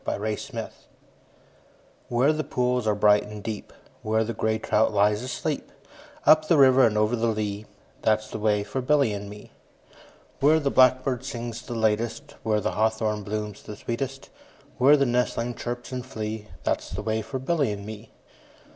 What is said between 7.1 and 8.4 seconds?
the lea, That 's the